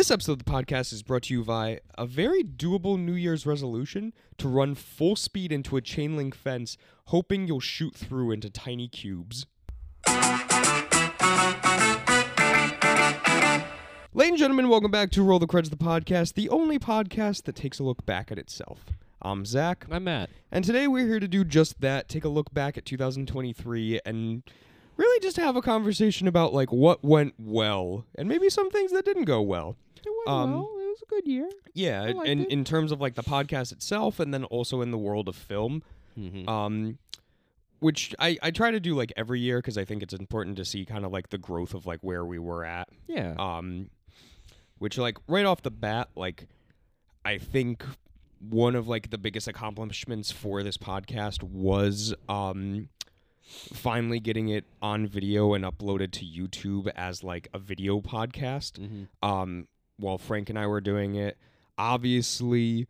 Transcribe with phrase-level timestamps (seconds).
[0.00, 3.44] This episode of the podcast is brought to you by a very doable New Year's
[3.44, 8.48] resolution to run full speed into a chain link fence, hoping you'll shoot through into
[8.48, 9.44] tiny cubes.
[14.14, 17.54] Ladies and gentlemen, welcome back to Roll the Creds, the podcast, the only podcast that
[17.54, 18.86] takes a look back at itself.
[19.20, 20.30] I'm Zach, I'm Matt.
[20.50, 24.44] and today we're here to do just that take a look back at 2023 and
[24.96, 29.04] really just have a conversation about like what went well and maybe some things that
[29.04, 29.76] didn't go well.
[30.04, 30.70] It went Um, well.
[30.78, 31.48] It was a good year.
[31.74, 32.50] Yeah, I liked in it.
[32.50, 35.82] in terms of like the podcast itself, and then also in the world of film,
[36.18, 36.48] Mm-hmm.
[36.48, 36.98] um,
[37.78, 40.64] which I I try to do like every year because I think it's important to
[40.64, 42.88] see kind of like the growth of like where we were at.
[43.06, 43.34] yeah.
[43.38, 43.90] Um,
[44.78, 46.46] which like right off the bat, like
[47.24, 47.84] I think
[48.48, 52.88] one of like the biggest accomplishments for this podcast was um
[53.42, 59.04] finally getting it on video and uploaded to YouTube as like a video podcast mm-hmm.
[59.28, 59.66] um,
[60.00, 61.36] while Frank and I were doing it.
[61.78, 62.86] Obviously,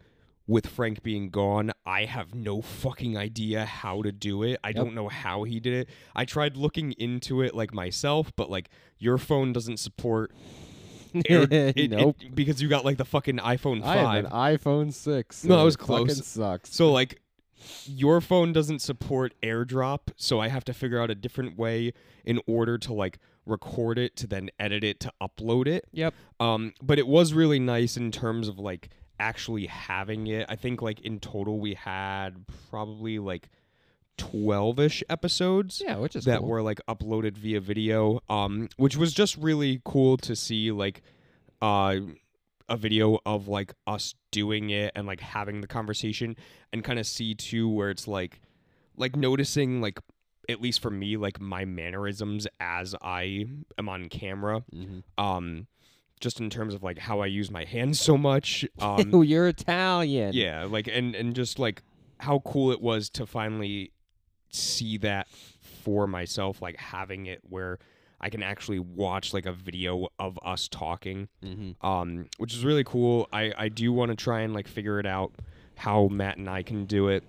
[0.47, 4.59] with Frank being gone, I have no fucking idea how to do it.
[4.63, 5.89] I don't know how he did it.
[6.15, 10.33] I tried looking into it like myself, but like your phone doesn't support.
[11.29, 12.17] Air, it- it- nope.
[12.35, 14.24] because you got like the fucking iPhone I have five.
[14.27, 15.45] an iPhone six.
[15.45, 16.27] No, I was it fucking close.
[16.27, 16.73] Sucks.
[16.74, 17.21] So like
[17.85, 21.93] your phone doesn't support AirDrop, so I have to figure out a different way
[22.24, 23.19] in order to like
[23.51, 25.84] record it to then edit it to upload it.
[25.93, 26.15] Yep.
[26.38, 30.46] Um but it was really nice in terms of like actually having it.
[30.48, 33.51] I think like in total we had probably like
[34.18, 36.48] 12ish episodes Yeah, which is that cool.
[36.48, 41.02] were like uploaded via video um which was just really cool to see like
[41.62, 41.96] uh
[42.68, 46.37] a video of like us doing it and like having the conversation
[46.73, 48.40] and kind of see too where it's like
[48.96, 49.98] like noticing like
[50.51, 53.46] at least for me like my mannerisms as I
[53.79, 55.02] am on camera Mhm.
[55.18, 55.66] um
[56.20, 59.48] just in terms of like how I use my hands so much um Ew, you're
[59.48, 60.32] Italian.
[60.34, 61.82] yeah like and and just like
[62.18, 63.93] how cool it was to finally
[64.50, 65.28] see that
[65.83, 67.78] for myself like having it where
[68.21, 71.87] i can actually watch like a video of us talking Mm-hmm.
[71.87, 75.06] um which is really cool i i do want to try and like figure it
[75.06, 75.33] out
[75.77, 77.22] how matt and i can do it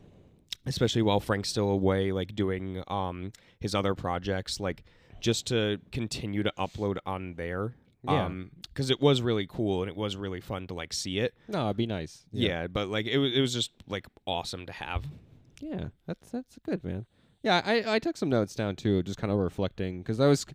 [0.66, 4.84] especially while frank's still away like doing um his other projects like
[5.20, 7.74] just to continue to upload on there
[8.04, 8.26] Yeah.
[8.26, 11.34] um because it was really cool and it was really fun to like see it
[11.48, 12.26] No, it'd be nice.
[12.32, 15.04] yeah, but like it was it was just like awesome to have.
[15.60, 17.06] Yeah, that's that's good, man.
[17.44, 20.46] Yeah, I I took some notes down too, just kind of reflecting because I was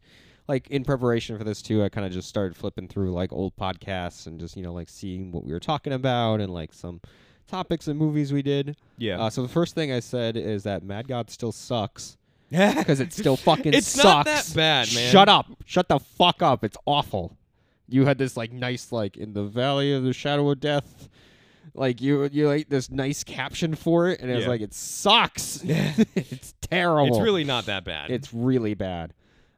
[0.49, 1.85] like in preparation for this too.
[1.85, 4.89] I kind of just started flipping through like old podcasts and just you know like
[4.89, 7.01] seeing what we were talking about and like some
[7.47, 8.77] topics and movies we did.
[8.99, 9.21] Yeah.
[9.21, 12.17] Uh, so the first thing I said is that Mad God still sucks
[12.51, 14.05] Because because it still fucking It's sucks.
[14.05, 15.11] not that bad, man.
[15.13, 15.47] Shut up!
[15.65, 16.65] Shut the fuck up!
[16.65, 17.37] It's awful.
[17.89, 21.09] You had this like nice like in the valley of the shadow of death.
[21.75, 25.61] Like you, you like this nice caption for it, and it was like it sucks.
[25.65, 27.17] it's terrible.
[27.17, 28.11] It's really not that bad.
[28.11, 29.13] it's really bad.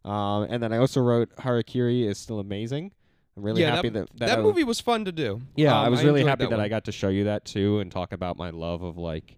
[0.04, 2.93] Um, and then I also wrote Harakiri is still amazing.
[3.38, 5.41] I'm really yeah, happy that, that that, that movie was fun to do.
[5.54, 6.60] Yeah, Um, I was really enjoyed happy that, one.
[6.60, 9.37] I got to show you that too and talk about my love of like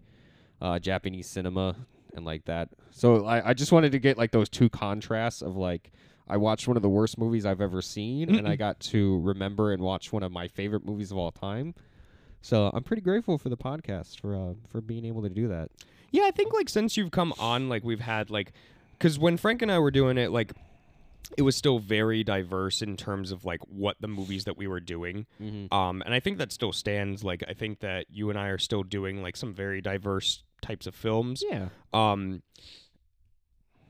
[0.59, 1.75] uh, Japanese cinema
[2.15, 2.69] and like that.
[2.89, 5.91] So I, I just wanted to get like those two contrasts of like
[6.27, 9.71] I watched one of the worst movies I've ever seen and I got to remember
[9.71, 11.75] and watch one of my favorite movies of all time.
[12.41, 15.69] So I'm pretty grateful for the podcast for uh, for being able to do that.
[16.09, 18.51] Yeah, I think like since you've come on, like we've had like,
[18.97, 20.53] because when Frank and I were doing it, like
[21.37, 24.79] it was still very diverse in terms of like what the movies that we were
[24.79, 25.25] doing.
[25.41, 25.73] Mm-hmm.
[25.73, 27.23] Um, and I think that still stands.
[27.23, 30.87] Like I think that you and I are still doing like some very diverse types
[30.87, 31.43] of films.
[31.49, 31.69] Yeah.
[31.93, 32.43] um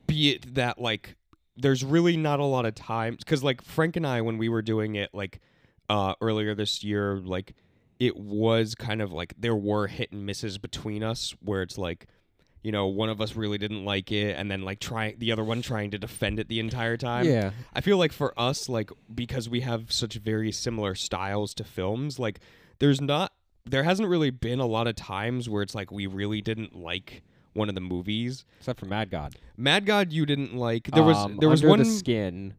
[0.06, 1.16] be it that like
[1.56, 4.62] there's really not a lot of time because like frank and i when we were
[4.62, 5.40] doing it like
[5.88, 7.54] uh earlier this year like
[8.00, 12.06] it was kind of like there were hit and misses between us where it's like
[12.62, 15.44] you know one of us really didn't like it and then like trying the other
[15.44, 17.50] one trying to defend it the entire time yeah.
[17.74, 22.18] I feel like for us, like because we have such very similar styles to films,
[22.18, 22.40] like
[22.78, 23.32] there's not
[23.64, 27.22] there hasn't really been a lot of times where it's like we really didn't like
[27.52, 28.44] one of the movies.
[28.58, 29.36] Except for Mad God.
[29.56, 30.90] Mad God you didn't like.
[30.90, 32.54] There was Um, there was Under one the skin.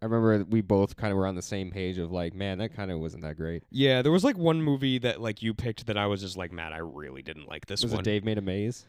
[0.00, 2.72] I remember we both kind of were on the same page of like, man, that
[2.72, 3.64] kind of wasn't that great.
[3.70, 6.52] yeah, there was like one movie that like you picked that I was just like,
[6.52, 7.88] man, I really didn't like this one.
[7.88, 8.00] Was one.
[8.00, 8.86] it Dave Made a Maze?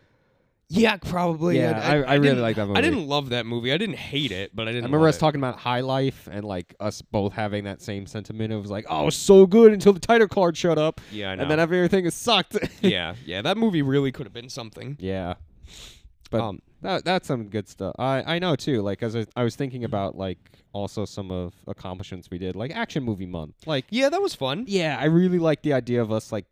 [0.72, 1.58] Yeah, probably.
[1.58, 2.78] Yeah, I- I really didn't- like that movie.
[2.78, 3.74] I didn't love that movie.
[3.74, 4.84] I didn't hate it, but I I didn't.
[4.84, 5.20] I remember us it.
[5.20, 8.54] talking about High Life and like us both having that same sentiment.
[8.54, 11.42] It was like, oh, so good until the title card showed up, Yeah, I know.
[11.42, 12.58] and then everything is sucked.
[12.82, 14.96] yeah, yeah, that movie really could have been something.
[15.00, 15.34] yeah,
[16.30, 17.96] but um, That that's some good stuff.
[17.98, 18.82] I I know too.
[18.84, 20.38] Like as I, I was thinking about like
[20.72, 23.56] also some of accomplishments we did, like action movie month.
[23.66, 24.66] Like Yeah, that was fun.
[24.68, 26.46] yeah, I really like the idea of us like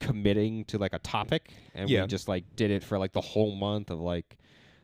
[0.00, 2.02] committing to like a topic, and Yeah.
[2.02, 4.36] we just like did it for like the whole month of like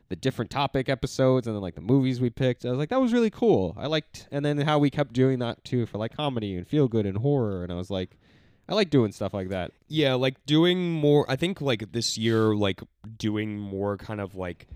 [0.09, 2.65] the different topic episodes, and then like the movies we picked.
[2.65, 3.75] I was like, that was really cool.
[3.77, 6.87] I liked, and then how we kept doing that too for like comedy and feel
[6.87, 8.17] good and horror, and I was like,
[8.67, 9.71] I like doing stuff like that.
[9.87, 11.25] Yeah, like doing more.
[11.29, 12.81] I think like this year, like
[13.17, 14.67] doing more kind of like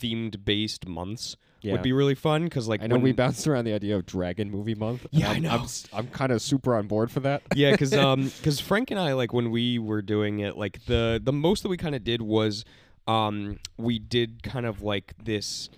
[0.00, 1.72] themed based months Yeah.
[1.72, 4.06] would be really fun because like I know when, we bounced around the idea of
[4.06, 5.06] Dragon Movie Month.
[5.10, 5.50] Yeah, I I'm, know.
[5.50, 7.42] I'm, I'm kind of super on board for that.
[7.54, 11.20] yeah, because um, because Frank and I like when we were doing it, like the
[11.22, 12.64] the most that we kind of did was
[13.08, 15.68] um, we did kind of like this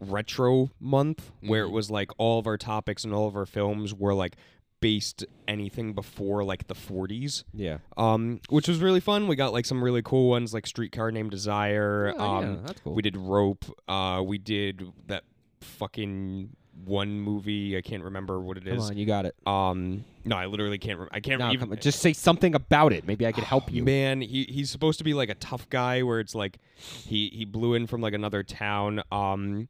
[0.00, 1.72] retro month where it Mhm.
[1.72, 4.36] was like all of our topics and all of our films were like
[4.80, 7.78] based anything before like the 40s Yeah.
[7.96, 11.30] um which was really fun we got like some really cool ones like streetcar named
[11.32, 12.94] desire Oh, um yeah, that's cool.
[12.94, 15.24] we did rope uh we did that
[15.60, 16.50] fucking
[16.84, 18.74] one movie i can't remember what it is.
[18.82, 19.34] Come on, you got it.
[19.46, 23.04] um no i literally can't rem- i can't No, even just say something about it.
[23.06, 23.82] Maybe I could help you.
[23.82, 27.44] man he he's supposed to be like a tough guy where it's like he he
[27.44, 29.68] blew in from like another town um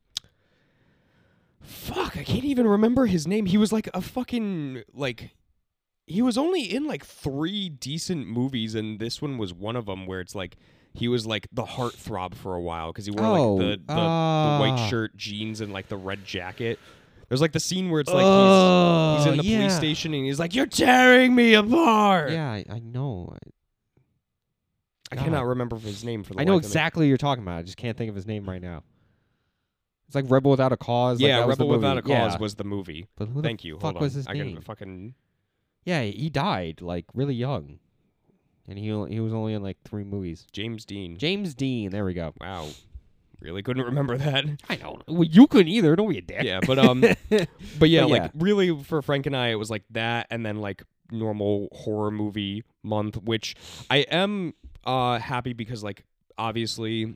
[1.62, 5.30] fuck i can't even remember his name he was like a fucking like
[6.06, 10.06] he was only in like three decent movies and this one was one of them
[10.06, 10.56] where it's like
[10.94, 13.76] he was like the heartthrob for a while because he wore Oh, like the, the,
[13.88, 14.58] the ah.
[14.60, 16.78] white shirt jeans and like the red jacket
[17.28, 19.58] there's like the scene where it's like he's oh, he's in the yeah.
[19.58, 23.34] police station and he's like you're tearing me apart Yeah, I, I know.
[25.12, 25.24] I God.
[25.24, 26.68] cannot remember his name for the I know life of me.
[26.68, 27.58] exactly what you're talking about.
[27.58, 28.82] I just can't think of his name right now.
[30.08, 31.20] It's like Rebel Without a Cause.
[31.20, 32.02] like, Yeah, the Rebel Without a.
[32.02, 32.38] Cause Yeah.
[32.38, 33.06] was the movie.
[33.16, 33.74] But who Thank the you.
[33.76, 34.02] fuck Hold on.
[34.02, 34.54] was his I name?
[34.54, 35.14] can fucking
[35.84, 37.78] Yeah, he died like really young,
[38.66, 40.46] and he he was only in like three movies.
[40.52, 41.16] James Dean.
[41.18, 41.90] James Dean.
[41.90, 42.32] There we go.
[42.40, 42.68] wow.
[43.40, 44.44] Really couldn't remember that.
[44.68, 44.98] I know.
[45.06, 45.94] Well, you couldn't either.
[45.94, 46.42] Don't be a dick.
[46.42, 47.02] yeah, but um
[47.78, 48.28] but yeah, But like yeah.
[48.34, 50.82] really for Frank and I it was like that and then like
[51.12, 53.54] normal horror movie month, which
[53.90, 56.04] I am uh happy because like
[56.36, 57.14] obviously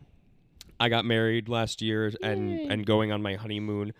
[0.82, 2.66] I got married last year and Yay.
[2.70, 3.92] and going on my honeymoon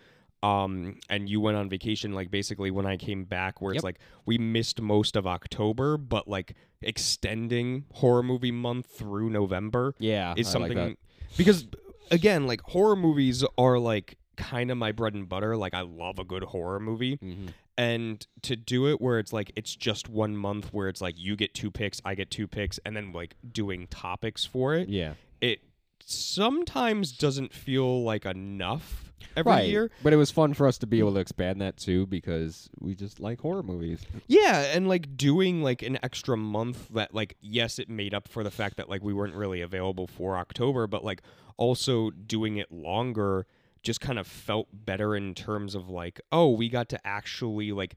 [0.43, 3.77] um and you went on vacation like basically when I came back where Yep.
[3.77, 9.95] it's like we missed most of October but like extending horror movie month through November
[9.99, 10.97] yeah, is I like something that.
[11.37, 11.67] because
[12.11, 16.19] again like horror movies are like kind of my bread and butter like I love
[16.19, 17.49] a good horror movie Mhm.
[17.77, 21.35] and to do it where it's like it's just one month where it's like you
[21.35, 25.13] get two picks I get two picks and then like doing topics for it Yeah,
[25.39, 25.61] it
[26.09, 29.69] sometimes doesn't feel like enough every right.
[29.69, 32.69] year But it was fun for us to be able to expand that too because
[32.79, 34.01] we just like horror movies.
[34.27, 38.43] Yeah, and like doing like an extra month that like yes, it made up for
[38.43, 41.21] the fact that like we weren't really available for October, but like
[41.57, 43.45] also doing it longer
[43.81, 47.95] just kind of felt better in terms of like, oh, we got to actually like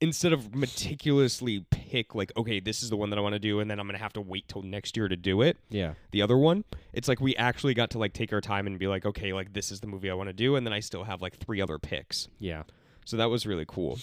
[0.00, 3.60] instead of meticulously pick like, okay, this is the one that I want to do
[3.60, 5.58] and then I'm going to have to wait till next year to do it.
[5.68, 8.78] Yeah, The other one, it's like we actually got to like take our time and
[8.78, 10.80] be like, okay, like this is the movie I want to do and then I
[10.80, 12.28] still have like three other picks.
[12.38, 12.62] yeah.
[13.04, 14.00] So that was really cool.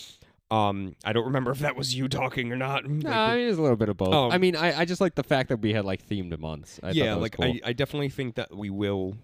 [0.50, 2.86] Um, I don't remember if that was you talking or not.
[2.86, 4.14] No, Like, I mean it's a little bit of both.
[4.14, 6.80] Um, I mean, I, I just like the fact that we had like themed months.
[6.82, 7.46] I yeah, was like cool.
[7.46, 9.18] I, I definitely think that we will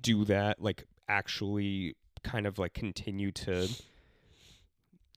[0.00, 0.60] do that.
[0.60, 1.94] Like actually,
[2.24, 3.68] kind of like continue to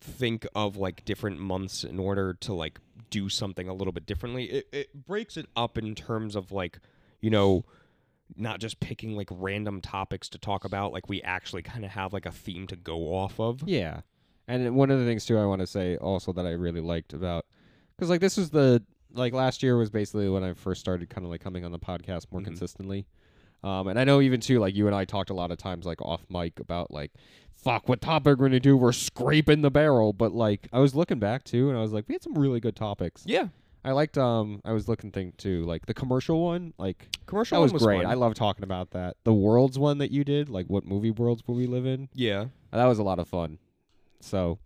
[0.02, 4.46] think of like different months in order to like do something a little bit differently.
[4.46, 6.80] It it breaks it up in terms of like
[7.22, 7.66] you know.
[8.36, 12.12] Not just picking like random topics to talk about, like we actually kind of have
[12.12, 13.62] like a theme to go off of.
[13.68, 14.02] Yeah.
[14.48, 17.14] And one of the things too I want to say also that I really liked
[17.14, 17.46] about
[18.00, 18.84] cuz like this was the
[19.14, 21.78] like last year was basically when I first started kind of like coming on the
[21.78, 22.46] podcast more Mhm.
[22.46, 23.06] consistently.
[23.66, 25.86] Um and I know even too like you and I talked a lot of times
[25.86, 27.12] like off mic about like
[27.56, 30.94] fuck what topic we're going to do we're scraping the barrel but like I was
[30.94, 33.24] looking back too and I was like we had some really good topics.
[33.26, 33.48] Yeah,
[33.84, 37.64] I liked um I was looking thing too like the commercial one like commercial that
[37.64, 38.04] was, was great.
[38.04, 38.12] fun.
[38.12, 39.18] I love talking about that.
[39.24, 42.08] The worlds one that you did like what movie worlds will we live in?
[42.14, 43.58] yeah, That was a lot of fun.
[44.20, 44.60] So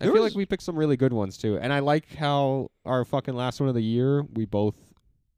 [0.00, 1.58] I There feel was- like we picked some really good ones too.
[1.58, 4.76] And I like how our fucking last one of the year, we both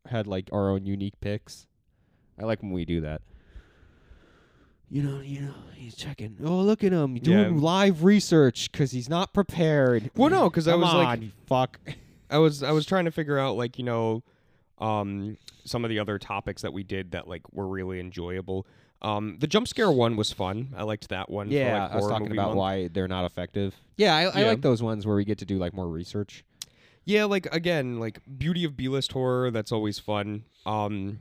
[0.07, 1.67] had like our own unique picks.
[2.41, 3.21] I like when we do that.
[4.91, 6.37] You know, you know, he's checking.
[6.45, 7.61] Oh, look at him doing Yeah.
[7.63, 10.11] live research because he's not prepared.
[10.17, 11.79] Well, no, because I Come was like- on, you fuck.
[12.31, 14.23] I was I was trying to figure out like you know,
[14.79, 18.67] um, some of the other topics that we did that like were really enjoyable.
[19.03, 20.75] Um, the jump scare one was fun.
[20.77, 21.51] I liked that one.
[21.51, 22.59] Yeah, for, like, I was horror talking movie about month.
[22.59, 23.75] why they're not effective.
[23.97, 24.47] Yeah, I, I Yeah.
[24.49, 26.45] like those ones where we get to do like more research.
[27.05, 29.51] Yeah, like again, like beauty of B list horror.
[29.51, 30.45] That's always fun.
[30.67, 31.21] Um,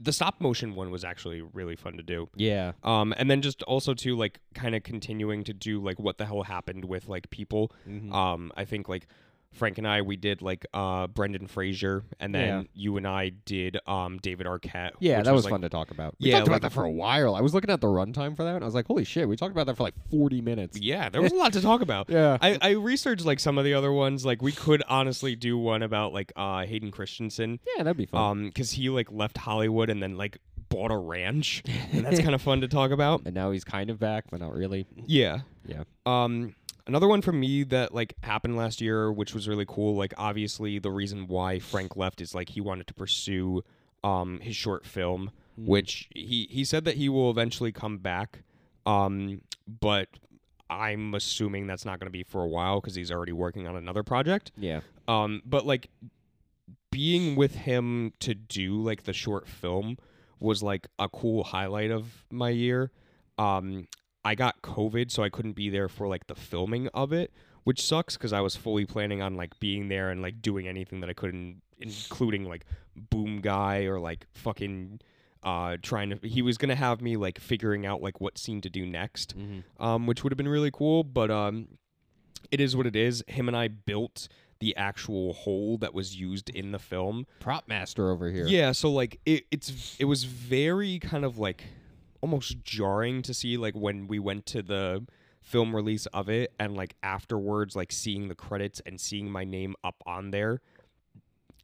[0.00, 2.28] the stop motion one was actually really fun to do.
[2.36, 2.72] Yeah.
[2.84, 6.26] Um, and then just also to like kind of continuing to do like what the
[6.26, 7.72] hell happened with like people.
[7.88, 8.12] Mhm.
[8.12, 9.06] Um, I think like
[9.54, 12.62] Frank and I we did like uh Brendan Fraser, and then Yeah.
[12.74, 14.90] you and I did um David Arquette.
[15.00, 16.14] Yeah, which that was like, fun to talk about.
[16.20, 17.34] We Yeah, talked like- about that for a while.
[17.34, 19.36] I was looking at the runtime for that, and I was like, "Holy shit!" We
[19.36, 20.78] talked about that for like forty minutes.
[20.80, 22.08] Yeah, there was a lot to talk about.
[22.10, 22.38] Yeah.
[22.40, 24.24] I, I researched like some of the other ones.
[24.24, 27.58] Like we could honestly do one about like uh Hayden Christensen.
[27.76, 28.20] yeah, that'd be fun.
[28.22, 30.38] Um, because he like left Hollywood and then like
[30.68, 31.62] bought a ranch,
[31.92, 33.22] and that's kind of fun to talk about.
[33.24, 34.86] and now he's kind of back, but not really.
[35.06, 35.40] Yeah.
[35.66, 35.84] Yeah.
[36.06, 36.54] Um,
[36.88, 39.94] another one for me that like happened last year, which was really cool.
[39.94, 43.62] Like obviously the reason why Frank left is like he wanted to pursue
[44.02, 45.66] um his short film, Mm.
[45.66, 48.42] which he he said that he will eventually come back.
[48.86, 50.08] Um, but
[50.70, 53.74] I'm assuming that's not going to be for a while because he's already working on
[53.76, 54.52] another project.
[54.56, 54.80] Yeah.
[55.08, 55.90] Um, but like
[56.90, 59.98] being with him to do like the short film
[60.40, 62.90] was like a cool highlight of my year.
[63.36, 63.88] Um,
[64.28, 67.32] I got COVID, so I couldn't be there for like the filming of it,
[67.64, 71.00] which sucks because I was fully planning on like being there and like doing anything
[71.00, 75.00] that I could, in- including like Boom Guy or like fucking
[75.42, 76.18] uh trying to.
[76.28, 79.82] He was gonna have me like figuring out like what scene to do next Mm-hmm.
[79.82, 81.04] um, which would have been really cool.
[81.04, 81.68] But um,
[82.50, 83.22] it is what it is.
[83.28, 84.28] Him and I built
[84.60, 87.24] the actual hole that was used in the film.
[87.38, 88.46] Prop master over here.
[88.48, 91.62] Yeah, so like it, it's it was very kind of like
[92.20, 95.06] almost jarring to see like when we went to the
[95.40, 99.74] film release of it and like afterwards like seeing the credits and seeing my name
[99.82, 100.60] up on there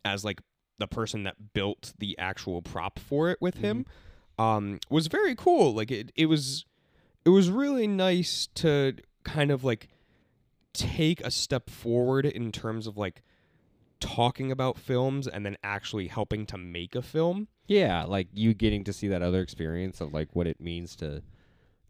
[0.05, 0.41] as like
[0.79, 3.85] the person that built the actual prop for it with him
[4.39, 5.75] um was very cool.
[5.75, 6.65] Like it it was
[7.25, 9.89] it was really nice to kind of like
[10.73, 13.23] take a step forward in terms of like
[14.05, 17.49] talking about films and then actually helping to make a film.
[17.67, 21.23] Yeah, like you getting to see that other experience of like what it means to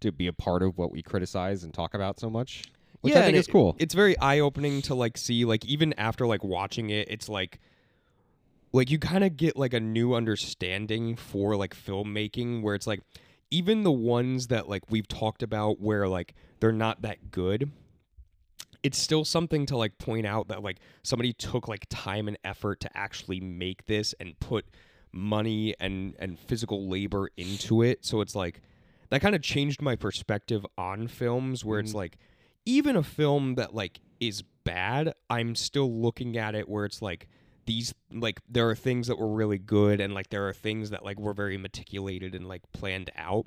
[0.00, 2.64] to be a part of what we criticize and talk about so much.
[3.00, 3.74] Which I think is it- cool.
[3.78, 7.58] It's very eye opening to like see like even after like watching it, it's like
[8.72, 13.00] like you kind of get like a new understanding for like filmmaking where it's like
[13.50, 17.70] even the ones that like we've talked about where like they're not that good
[18.84, 22.78] it's still something to like point out that like somebody took like time and effort
[22.80, 24.66] to actually make this and put
[25.10, 28.60] money and and physical labor into it so it's like
[29.10, 31.96] that kind of changed my perspective on films where it's Mhm.
[31.96, 32.18] like
[32.66, 37.28] even a film that like is bad i'm still looking at it where it's like
[37.66, 41.04] these like there are things that were really good and like there are things that
[41.04, 43.46] like were very meticulated and like planned out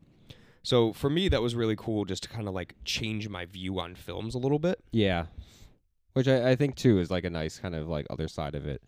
[0.69, 3.79] so for me that was really cool just to kind of like change my view
[3.79, 5.25] on films a little bit Yeah.
[6.13, 8.65] Which I, I think too is like a nice kind of like other side of
[8.74, 8.81] it.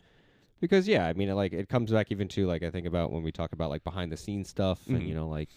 [0.59, 3.24] Because yeah, I mean like it comes back even to like I think about when
[3.24, 5.07] we talk about like behind the scenes stuff and Mhm.
[5.09, 5.50] you know like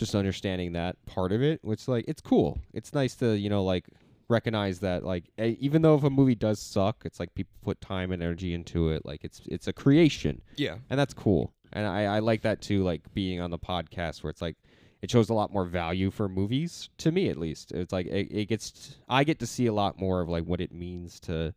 [0.00, 2.58] just understanding that part of it, which like it's cool.
[2.72, 3.84] It's nice to, you know, like
[4.28, 7.80] recognize that like e- even though if a movie does suck, it's like people put
[7.80, 9.04] time and energy into it.
[9.04, 10.40] Like it's it's a creation.
[10.56, 11.52] yeah And that's cool.
[11.72, 14.56] And I, I like that too, like being on the podcast where it's like
[15.02, 17.72] it shows a lot more value for movies to me at least.
[17.72, 20.60] It's like it, it gets I get to see a lot more of like what
[20.60, 21.54] it means to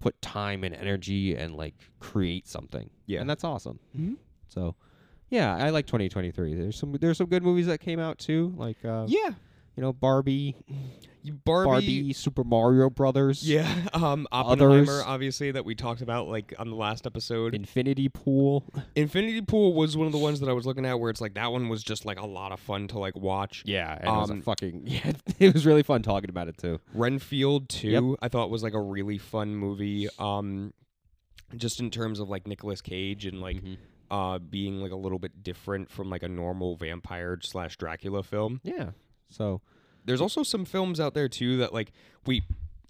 [0.00, 2.88] put time and energy and like create something.
[3.06, 3.20] Yeah.
[3.20, 3.78] And that's awesome.
[3.96, 4.16] Mhm.
[4.48, 4.74] So
[5.30, 6.54] yeah, I like 2023.
[6.54, 9.30] There's some there's some good movies that came out too, like uh, yeah
[9.78, 10.56] you know Barbie,
[11.44, 15.02] Barbie, Barbie, Super Mario Brothers, Yeah, um, Oppenheimer, Others.
[15.06, 17.54] obviously, that we talked about like on the last episode.
[17.54, 18.64] Infinity Pool.
[18.96, 21.34] Infinity Pool was one of the ones that I was looking at where it's like
[21.34, 23.62] that one was just like a lot of fun to like watch.
[23.66, 25.12] Yeah, and it was Um, fucking yeah.
[25.38, 26.80] It was really fun talking about it too.
[26.92, 28.02] Renfield 2, Yep.
[28.20, 30.08] I thought was like a really fun movie.
[30.18, 30.72] Um,
[31.56, 33.76] just in terms of like Nicolas Cage and like Mhm.
[34.10, 38.60] uh being like a little bit different from like a normal vampire slash Dracula film.
[38.64, 38.90] Yeah.
[39.28, 39.60] So
[40.04, 41.92] There's also some films out there too that like
[42.26, 42.42] we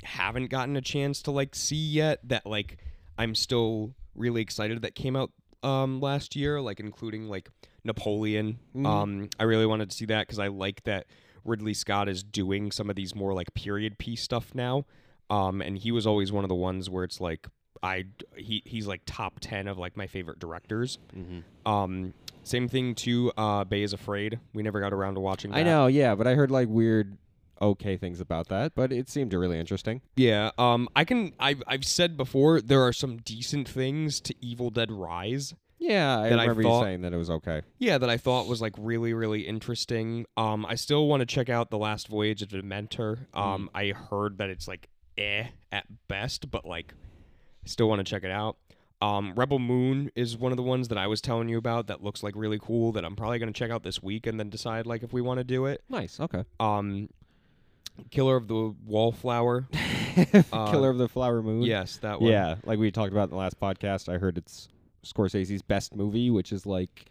[0.04, 2.76] haven't gotten a chance to like see yet that like
[3.18, 7.50] I'm still really excited that came out um last year like including like
[7.85, 8.59] Napoleon.
[8.76, 8.87] Mhm.
[8.87, 11.07] Um I really wanted to see that cuz I like that
[11.45, 14.85] Ridley Scott is doing some of these more like period piece stuff now.
[15.30, 17.49] Um and he was always one of the ones where it's like
[17.82, 18.06] I
[18.37, 20.99] he he's like top 10 of like my favorite directors.
[21.66, 24.38] Um same thing too uh Beau is Afraid.
[24.54, 25.58] We never got around to watching that.
[25.58, 27.16] I know, yeah, but I heard like weird,
[27.61, 30.00] okay things about that, but it seemed really interesting.
[30.16, 31.32] Yeah, um, I can.
[31.40, 35.54] I've I've said before there are some decent things to Evil Dead Rise.
[35.80, 37.62] Yeah, I That I remember thought- you saying that it was okay.
[37.78, 40.25] Yeah, that I thought was like really really interesting.
[40.37, 43.26] Um, I still want to check out the Last Voyage of Demeter.
[43.35, 46.94] Um, I heard that it's like eh at best, but like,
[47.68, 48.56] still want to check it out.
[49.00, 52.02] Um, Rebel Moon is one of the ones that I was telling you about that
[52.02, 54.87] looks like really cool that I'm probably gonna check out this week and then decide
[54.87, 55.84] like if we want to do it.
[55.88, 56.18] Nice.
[56.18, 56.42] Okay.
[56.58, 57.08] Um,
[58.10, 59.68] Killer of the Wallflower.
[60.52, 61.62] Uh, Killer of the Flower Moon.
[61.62, 62.32] Yes, that one.
[62.32, 64.68] Yeah, like we talked about in the last podcast, I heard it's
[65.06, 67.04] Scorsese's best movie, which is like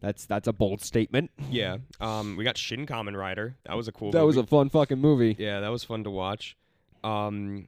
[0.00, 1.32] that's that's a bold statement.
[1.50, 1.78] Yeah.
[2.00, 3.56] Um, we got Shin Kamen Rider.
[3.66, 4.12] That was a cool.
[4.12, 5.34] that was a fun fucking movie.
[5.36, 6.56] Yeah, that was fun to watch.
[7.02, 7.66] Um,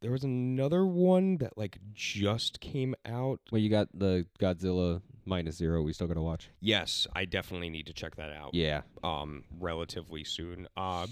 [0.00, 3.40] there was another one that like just came out.
[3.50, 5.82] Well, you got the Godzilla minus zero.
[5.82, 6.50] We still gotta watch.
[6.60, 8.54] Yes, I definitely need to check that out.
[8.54, 8.82] Yeah.
[9.02, 10.68] Um, relatively soon.
[10.76, 11.06] Uh,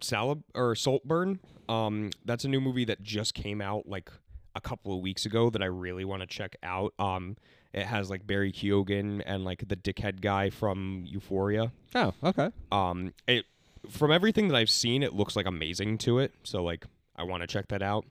[0.00, 1.40] Salib or Saltburn.
[1.68, 4.10] Um, that's a new movie that just came out like
[4.54, 6.92] a couple of weeks ago that I really want to check out.
[6.98, 7.36] Um,
[7.72, 11.72] it has like Barry Keoghan and like the dickhead guy from Euphoria.
[11.94, 12.50] Oh, okay.
[12.70, 13.46] Um, it
[13.88, 16.34] from everything that I've seen, it looks like amazing to it.
[16.44, 16.86] So like,
[17.22, 18.04] I want to check that out.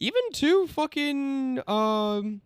[0.00, 2.40] Even to fucking um,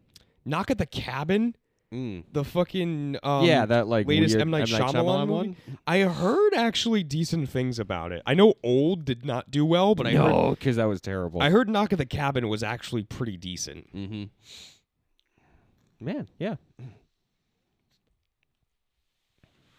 [0.45, 1.57] knock at the cabin.
[1.93, 2.25] Mm.
[2.33, 4.51] The fucking um, yeah, that like latest weird M.
[4.51, 5.33] Night Shyamalan movie?
[5.49, 5.57] one.
[5.87, 8.23] I heard actually decent things about it.
[8.25, 11.43] I know Old did not do well, but I heard no, because that was terrible.
[11.43, 13.95] I heard Knock at the Cabin was actually pretty decent.
[13.95, 14.25] mm-hmm.
[16.03, 16.55] Man, yeah.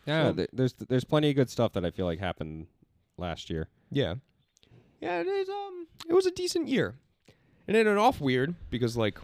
[0.05, 2.67] Yeah, So- th- there's there's plenty of good stuff that I feel like happened
[3.17, 3.69] last year.
[3.91, 4.15] Yeah,
[5.03, 5.49] yeah, it is.
[5.49, 6.95] Um, it was a decent year,
[7.67, 9.17] and it ended off weird because like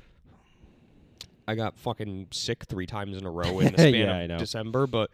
[1.48, 3.94] I got fucking sick three times in a row in the span
[4.30, 4.40] Yeah, of.
[4.40, 5.10] December, but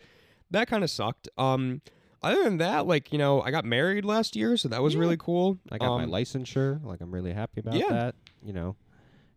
[0.52, 1.30] that kind of sucked.
[1.38, 1.82] Um,
[2.22, 5.00] other than that, like you know, I got married last year, so that was Yeah.
[5.02, 5.58] really cool.
[5.72, 6.84] I got my Um, licensure.
[6.84, 7.90] Like I'm really happy about Yeah.
[7.90, 8.16] that.
[8.44, 8.76] You know,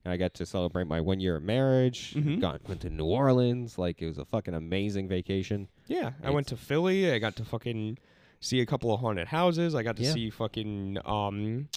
[0.05, 2.15] and I got to celebrate my one year of marriage.
[2.15, 2.41] Mhm.
[2.41, 3.79] Got went to New Orleans.
[3.79, 5.69] Like it was a fucking amazing vacation.
[5.87, 7.13] Yeah, I went to Philly.
[7.13, 7.99] I got to fucking
[8.41, 9.75] see a couple of haunted houses.
[9.75, 10.13] I got to Yeah.
[10.13, 11.69] see fucking um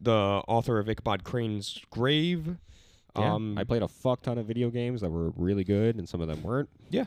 [0.00, 0.12] the
[0.46, 2.56] author of Ichabod Crane's grave.
[3.16, 6.08] Yeah, Um, I played a fuck ton of video games that were really good, and
[6.08, 6.68] some of them weren't.
[6.90, 7.06] Yeah.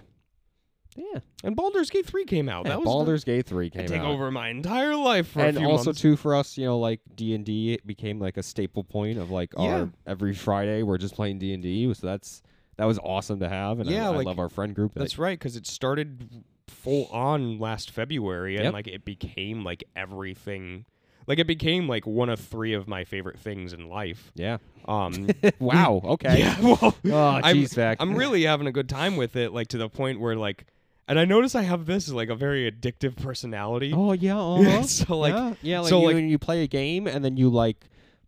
[0.97, 1.19] Yeah.
[1.45, 2.65] and Baldur's Gate 3 came out.
[2.65, 4.03] And that was Baldur's Gate three came take out.
[4.03, 6.01] Take over my entire life for and a few also months.
[6.01, 9.17] too for us, you know, like D and D it became like a staple point
[9.17, 9.63] of like Yeah.
[9.83, 11.93] our every Friday we're just playing D and D.
[11.93, 12.41] So that's
[12.75, 14.91] that was awesome to have, and Yeah, I, I love our friend group.
[14.93, 18.73] That's right, because it started full on last February, and Yep.
[18.73, 20.85] like it became like everything.
[21.27, 24.31] Like it became like one of three of my favorite things in life.
[24.35, 24.57] yeah.
[24.85, 25.29] Um,
[25.59, 26.01] wow.
[26.05, 26.39] Okay.
[26.39, 27.97] yeah, well, Oh, I'm- jeez, Zach.
[27.99, 30.65] I'm really having a good time with it, like to the point where like,
[31.07, 33.93] and I notice I have this like a very addictive personality.
[33.95, 34.39] Oh yeah.
[34.39, 34.83] Uh-huh.
[34.83, 37.37] So like, yeah, yeah, like so, you, like- when you play a game and then
[37.37, 37.77] you like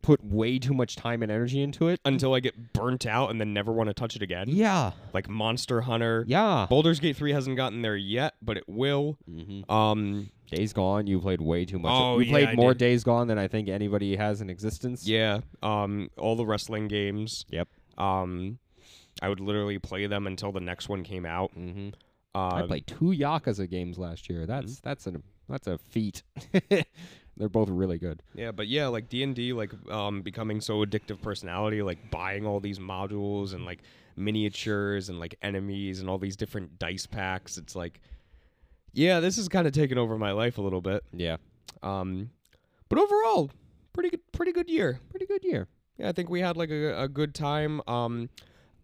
[0.03, 1.99] put way too much time and energy into it.
[2.05, 4.45] until I get burnt out and then never want to touch it again.
[4.49, 4.91] Yeah.
[5.13, 6.23] Like Monster Hunter.
[6.27, 6.67] Yeah.
[6.69, 9.17] Baldur's Gate 3 hasn't gotten there yet, but it will.
[9.27, 9.71] Mm-hmm.
[9.71, 11.91] Um, Days Gone, you played way too much.
[11.91, 12.75] Oh, you played more.
[12.75, 15.07] Days Gone than I think anybody has in existence.
[15.07, 15.39] yeah.
[15.63, 17.45] Um, all the wrestling games.
[17.49, 17.67] Yep.
[17.97, 18.59] Um,
[19.21, 21.51] I would literally play them until the next one came out.
[21.57, 21.89] Mm-hmm.
[22.35, 24.45] Uh, I played two Yakuza games last year.
[24.45, 26.23] That's that's an that's a feat.
[27.35, 28.21] They're both really good.
[28.35, 32.45] Yeah, but yeah, like D and D, like um, becoming so addictive personality, like buying
[32.45, 33.79] all these modules and like
[34.15, 37.57] miniatures and like enemies and all these different dice packs.
[37.57, 37.99] It's like,
[38.93, 41.03] yeah, this is kind of taking over my life a little bit.
[41.11, 41.37] Yeah.
[41.81, 42.29] Um,
[42.87, 43.49] but overall,
[43.93, 44.99] pretty good, pretty good year.
[45.09, 45.67] Pretty good year.
[45.97, 47.81] Yeah, I think we had like a, a good time.
[47.87, 48.29] Um,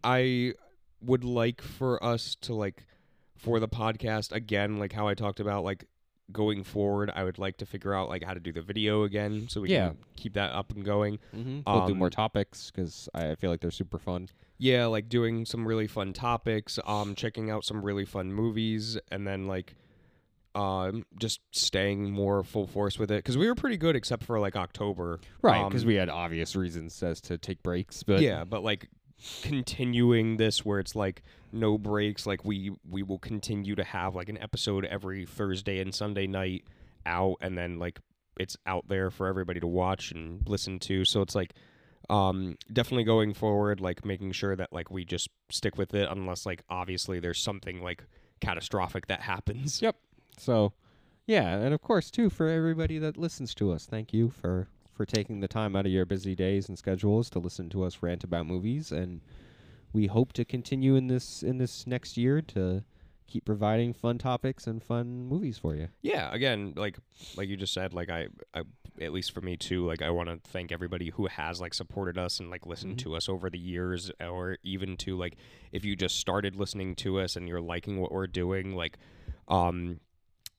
[0.04, 0.54] I
[1.02, 2.86] would like for us to like
[3.38, 5.86] for the podcast again, like how I talked about, like
[6.32, 7.12] going forward.
[7.14, 9.70] I would like to figure out like how to do the video again, so we
[9.70, 9.90] Yeah.
[9.90, 11.20] can keep that up and going.
[11.36, 11.60] Mm-hmm.
[11.72, 14.30] we'll do more Um, topics because I feel like they're super fun.
[14.58, 19.26] Yeah, like doing some really fun topics, um, checking out some really fun movies, and
[19.26, 19.76] then like,
[20.56, 24.40] um, just staying more full force with it because we were pretty good except for
[24.40, 28.44] like October, Right, because um, we had obvious reasons as to take breaks, but yeah,
[28.44, 28.90] but like
[29.42, 34.30] continuing this where it's like no breaks, like we we will continue to have like
[34.30, 36.66] an episode every Thursday and Sunday night
[37.06, 38.00] out, and then like
[38.40, 41.06] it's out there for everybody to watch and listen to.
[41.06, 41.54] So it's like
[42.10, 46.46] um definitely going forward like making sure that like we just stick with it unless
[46.46, 48.04] like obviously there's something like
[48.42, 49.96] catastrophic that happens Yep.
[50.38, 50.74] So,
[51.28, 54.68] yeah, and of course too for everybody that listens to us, thank you for
[55.00, 58.00] for taking the time out of your busy days and schedules to listen to us
[58.04, 59.22] rant about movies, and
[59.94, 62.84] we hope to continue in this in this next year to
[63.26, 65.88] keep providing fun topics and fun movies for you.
[66.02, 66.98] yeah again like
[67.38, 68.64] like you just said like I, I
[69.00, 72.18] at least for me too like i want to thank everybody who has like supported
[72.18, 73.04] us and like listened Mhm.
[73.04, 75.36] to us over the years or even to like
[75.72, 78.98] if you just started listening to us and you're liking what we're doing like
[79.48, 80.00] um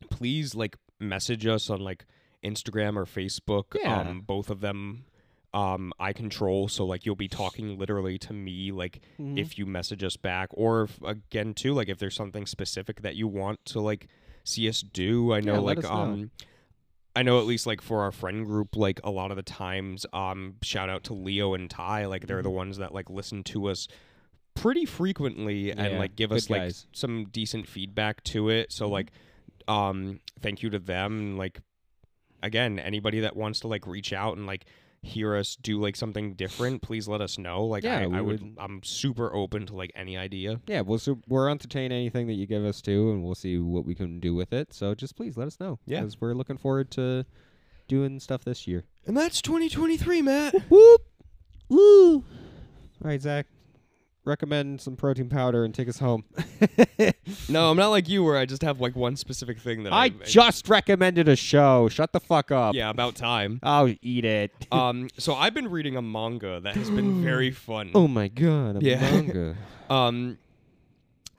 [0.09, 2.07] please like message us on like
[2.45, 4.01] instagram or facebook Yeah.
[4.01, 5.05] um both of them
[5.53, 10.05] um I control so like you'll be talking literally to me like if you message
[10.05, 13.81] us back or if, again too like if there's something specific that you want to
[13.81, 14.07] like
[14.45, 15.33] see us do.
[15.35, 15.91] I know Yeah, like know.
[15.91, 16.31] um
[17.17, 20.07] I know at least like for our friend group, like a lot of the times,
[20.13, 22.45] um, shout out to Leo and Ty, like they're Mm-hmm.
[22.45, 23.89] the ones that like listen to us
[24.55, 28.71] pretty frequently and like give us like some decent feedback to it.
[28.71, 28.93] So Mhm.
[28.93, 29.11] like,
[29.67, 31.37] um, thank you to them.
[31.37, 31.59] Like,
[32.43, 34.65] again, anybody that wants to like reach out and like
[35.03, 37.65] hear us do like something different, please let us know.
[37.65, 40.61] Like, Yeah, I, I would, would- I'm super open to like any idea.
[40.67, 43.87] Yeah, we'll so we'll entertain anything that you give us too, and we'll see what
[43.87, 44.75] we can do with it.
[44.75, 45.79] So just please let us know.
[45.87, 46.01] Yeah.
[46.01, 47.25] because we're looking forward to
[47.89, 48.85] doing stuff this year.
[49.07, 50.55] And that's 2023, Matt.
[50.69, 51.01] Whoop,
[51.71, 52.15] woo!
[52.17, 52.25] All
[53.01, 53.47] right, Zach,
[54.25, 56.25] recommend some protein powder and take us home.
[57.49, 60.05] no, I'm not like you where I just have like one specific thing that I,
[60.05, 61.89] I just recommended a show.
[61.89, 62.75] Shut the fuck up.
[62.75, 63.61] yeah, about time.
[63.63, 64.53] I'll eat it.
[64.73, 67.91] um, so I've been reading a manga that has been very fun.
[67.95, 69.01] oh my god, a Yeah.
[69.11, 69.57] manga.
[69.89, 70.39] Um,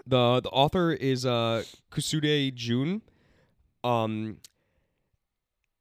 [0.08, 3.02] the the author is uh Kusude Jun.
[3.84, 4.38] Um,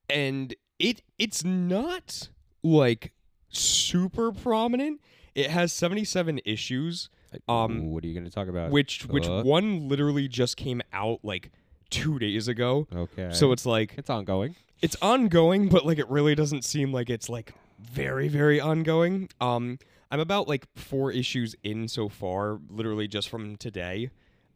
[0.09, 2.29] and it it's not
[2.63, 3.13] like
[3.49, 5.01] super prominent.
[5.35, 7.09] It has seventy seven issues,
[7.49, 8.71] Um, Ooh, what are you going to talk about?
[8.71, 11.51] which which one literally just came out like
[11.90, 12.87] two days ago.
[12.95, 13.31] okay.
[13.33, 14.57] So it's like it's ongoing.
[14.83, 19.29] it's ongoing, but like it really doesn't seem like it's like very very ongoing.
[19.40, 19.79] Um,
[20.11, 24.11] I'm about like four issues in so far, literally just from today.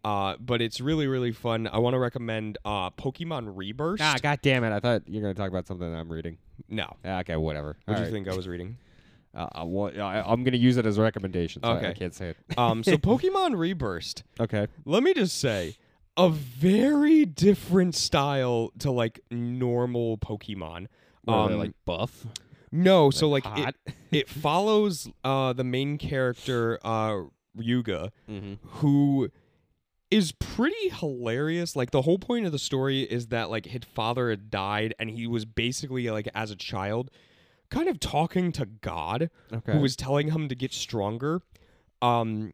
[0.05, 1.67] Uh, but it's really really fun.
[1.73, 4.03] I want to recommend uh Pokemon Reburst.
[4.03, 4.73] Ah, god damn it!
[4.73, 6.37] I thought you were going to talk about something that I'm reading.
[6.69, 6.97] no.
[7.05, 7.77] Ah, Okay, whatever.
[7.87, 8.13] What do you right.
[8.13, 8.77] think I was reading?
[9.35, 11.63] Uh, I, want, I, I'm going to use it as a recommendation.
[11.63, 12.37] So I- I can't say it.
[12.59, 14.23] Um, so Pokemon Reburst.
[14.39, 14.69] Okay.
[14.85, 15.77] Let me just say,
[16.17, 20.87] a very different style to like normal Pokemon.
[21.25, 22.27] What Um, like buff.
[22.71, 23.75] No, so like it,
[24.13, 27.23] it follows uh the main character uh
[27.57, 28.55] Ryuga mm-hmm.
[28.63, 29.31] who
[30.11, 31.75] is pretty hilarious.
[31.77, 35.11] Like the whole point of the story is that like his father had died and
[35.11, 37.11] he was basically like as a child
[37.75, 39.73] kind of talking to God Okay.
[39.73, 41.43] who was telling him to get stronger.
[42.01, 42.53] Um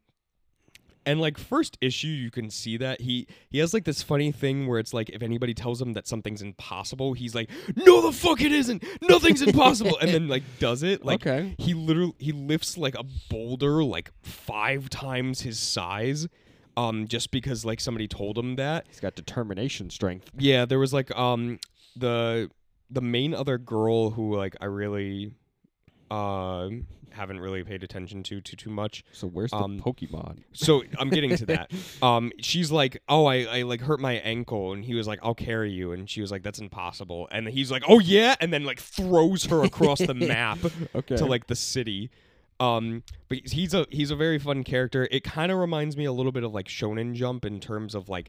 [1.06, 4.66] and like first issue you can see that he he has like this funny thing
[4.66, 8.42] where it's like if anybody tells him that something's impossible he's like no the fuck
[8.42, 11.54] it isn't nothing's impossible and then like does it like okay.
[11.58, 16.28] he literally he lifts like a boulder like five times his size
[16.76, 20.30] um just because like somebody told him that He's got determination strength.
[20.38, 21.58] yeah there was like um
[21.96, 22.50] the
[22.90, 25.32] the main other girl who like i really
[26.10, 26.68] uh
[27.12, 30.38] haven't really paid attention to too too much So where's the Um, Pokemon?
[30.52, 31.70] so i'm getting to that
[32.02, 35.34] um she's like oh I, I like hurt my ankle and he was like i'll
[35.34, 38.64] carry you and she was like that's impossible and he's like oh yeah and then
[38.64, 40.58] like throws her across the map
[40.94, 41.16] Okay.
[41.16, 42.10] to like the city.
[42.58, 45.08] Um, but he's a he's a very fun character.
[45.10, 48.10] It kind of reminds me a little bit of like Shonen Jump in terms of
[48.10, 48.28] like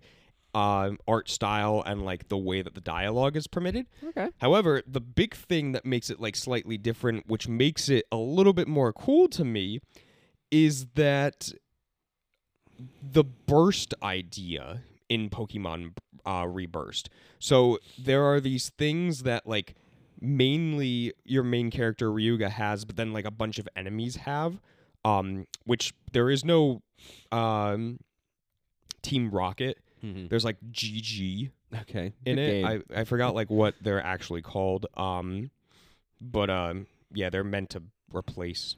[0.54, 3.86] um art style and like the way that the dialogue is permitted.
[4.04, 4.30] okay.
[4.40, 8.54] However, the big thing that makes it like slightly different, which makes it a little
[8.54, 9.80] bit more cool to me,
[10.50, 11.52] is that
[13.02, 15.94] the burst idea in Pokemon
[16.26, 17.10] uh, Reburst.
[17.40, 19.76] So there are these things that like
[20.20, 24.60] mainly your main character Ryuga has, but then like a bunch of enemies have.
[25.04, 26.84] Um, which there is no
[27.32, 28.00] um
[29.02, 29.80] Team Rocket.
[30.04, 30.28] Mm-hmm.
[30.28, 32.14] There's like GG Okay.
[32.26, 32.52] in Good it.
[32.62, 32.66] game.
[32.96, 34.86] I, I forgot like what they're actually called.
[34.98, 35.52] Um,
[36.20, 37.84] but um, yeah, they're meant to
[38.14, 38.76] replace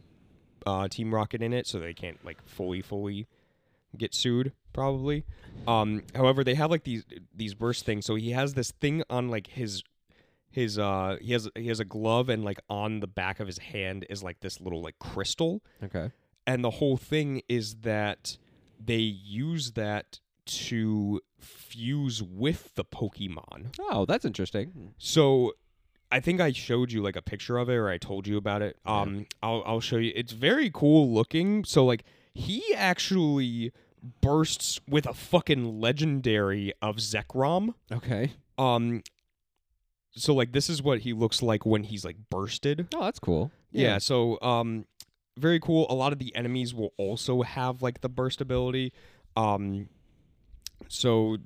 [0.66, 3.28] uh, Team Rocket in it, so they can't like fully fully
[3.98, 5.24] get sued probably.
[5.68, 7.04] Um, however, they have like these
[7.36, 8.06] these burst things.
[8.06, 9.84] So he has this thing on like his
[10.52, 13.58] his uh he has he has a glove and like on the back of his
[13.58, 16.12] hand is like this little like crystal okay.
[16.46, 18.38] and the whole thing is that
[18.80, 23.76] they use that to fuse with the Pokemon.
[23.80, 24.94] Oh, that's interesting.
[24.98, 25.54] So
[26.12, 28.62] I think I showed you like a picture of it or I told you about
[28.62, 28.78] it.
[28.86, 29.02] Yeah.
[29.02, 30.12] Um I'll I'll show you.
[30.16, 31.64] It's very cool looking.
[31.66, 32.04] So like
[32.34, 33.72] he actually
[34.22, 37.74] bursts with a fucking legendary of Zekrom.
[37.92, 38.34] Okay.
[38.58, 39.02] Um
[40.16, 42.88] so like this is what he looks like when he's like bursted.
[42.94, 43.52] Oh, that's cool.
[43.72, 43.98] Yeah.
[43.98, 44.86] so um
[45.38, 45.88] very cool.
[45.90, 48.94] A lot of the enemies will also have like the burst ability.
[49.36, 49.90] Um
[50.88, 51.38] so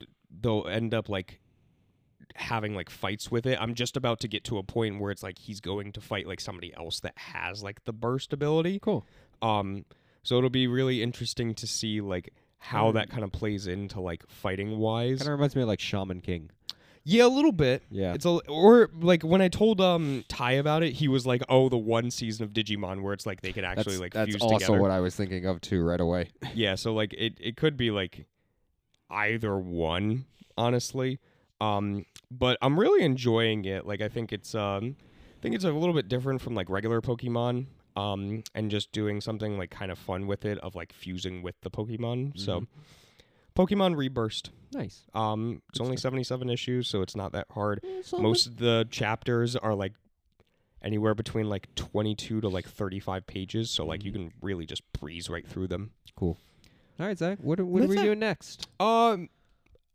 [0.42, 1.40] they'll end up like
[2.36, 3.58] having like fights with it.
[3.60, 6.28] I'm just about to get to a point where it's like he's going to fight
[6.28, 8.80] like somebody else that has like the burst ability.
[8.80, 9.06] Cool.
[9.42, 9.86] Um
[10.24, 14.28] so it'll be really interesting to see like how that kind of plays into like
[14.28, 15.20] fighting wise.
[15.20, 16.50] Kind of reminds me of like Shaman King.
[17.10, 17.84] Yeah, a little bit.
[17.90, 18.14] Yeah.
[18.14, 21.70] It's a or like when I told um Ty about it, he was like, "Oh,
[21.70, 24.42] the one season of Digimon where it's like they can actually that's like that's fuse
[24.42, 26.32] also together." what I was thinking of too right away.
[26.54, 28.26] yeah, so like it it could be like
[29.10, 30.26] either one,
[30.58, 31.20] honestly.
[31.60, 33.86] Um, but I'm really enjoying it.
[33.86, 37.02] Like I think it's um, I think it's a little bit different from like regular
[37.02, 37.68] Pokemon.
[37.96, 41.56] Um, and just doing something like kind of fun with it of like fusing with
[41.62, 42.38] the Pokemon.
[42.40, 42.68] So,
[43.56, 44.52] Pokemon Reburst.
[44.72, 45.02] Nice.
[45.16, 46.12] Um, it's Good only stuff.
[46.12, 47.84] 77 issues, so it's not that hard.
[48.20, 49.94] Most of the chapters are like
[50.84, 54.28] anywhere between like 22 to like 35 pages, so like you Mm-hmm.
[54.28, 55.90] can really just breeze right through them.
[57.00, 57.38] All right, Zach.
[57.42, 58.02] What are, what are we it.
[58.04, 58.68] doing next?
[58.80, 59.30] Um,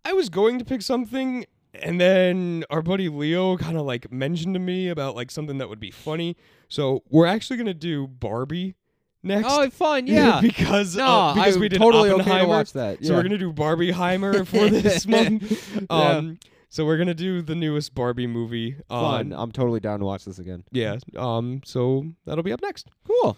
[0.05, 4.55] I was going to pick something, and then our buddy Leo kind of like mentioned
[4.55, 6.37] to me about like something that would be funny.
[6.69, 8.77] So we're actually gonna do Barbie
[9.23, 9.47] next.
[9.51, 10.07] Oh, fun.
[10.07, 10.41] Yeah.
[10.43, 12.35] because no, uh, because I'm we did totally Oppenheimer.
[12.37, 13.05] okay to watch that.
[13.05, 15.43] So we're gonna do Barbieheimer for this month.
[15.91, 16.09] Yeah.
[16.11, 16.38] Um,
[16.69, 18.77] so we're gonna do the newest Barbie movie.
[18.88, 19.33] fun.
[19.33, 20.65] Um, I'm totally down to watch this again.
[20.71, 20.97] yeah.
[21.17, 21.61] Um.
[21.65, 22.88] So that'll be up next.
[23.07, 23.37] Cool.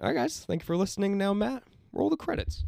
[0.00, 0.44] All right, guys.
[0.46, 1.16] Thank you for listening.
[1.16, 2.64] Now, Matt, roll the credits.